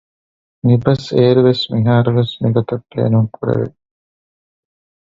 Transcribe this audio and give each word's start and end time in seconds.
މިބަސް 0.65 1.07
އޭރު 1.15 1.41
ވެސް 1.47 1.63
މިހާރު 1.73 2.11
ވެސް 2.17 2.33
މިގޮތަށް 2.41 2.87
ބޭނުންކުރެވެ 2.91 3.67